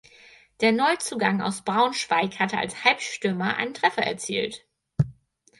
Der 0.61 0.71
Neuzugang 0.71 1.41
aus 1.43 1.61
Braunschweig 1.61 2.39
hatte 2.39 2.57
als 2.57 2.83
Halbstürmer 2.83 3.57
einen 3.57 3.75
Treffer 3.75 4.01
erzielt. 4.01 4.65